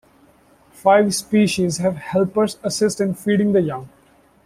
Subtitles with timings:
[0.71, 3.87] Five species have helpers assist in feeding the young.